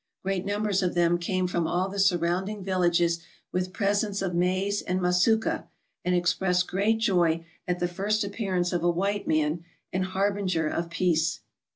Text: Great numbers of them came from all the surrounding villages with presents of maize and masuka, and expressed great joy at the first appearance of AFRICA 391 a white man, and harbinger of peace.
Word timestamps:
Great 0.23 0.45
numbers 0.45 0.81
of 0.81 0.95
them 0.95 1.19
came 1.19 1.45
from 1.45 1.67
all 1.67 1.87
the 1.87 1.99
surrounding 1.99 2.63
villages 2.63 3.19
with 3.51 3.71
presents 3.71 4.23
of 4.23 4.33
maize 4.33 4.81
and 4.81 4.99
masuka, 4.99 5.65
and 6.03 6.15
expressed 6.15 6.65
great 6.67 6.97
joy 6.97 7.45
at 7.67 7.77
the 7.77 7.87
first 7.87 8.23
appearance 8.23 8.73
of 8.73 8.81
AFRICA 8.83 8.93
391 8.95 8.95
a 8.95 8.97
white 8.97 9.27
man, 9.27 9.63
and 9.93 10.05
harbinger 10.05 10.67
of 10.67 10.89
peace. 10.89 11.41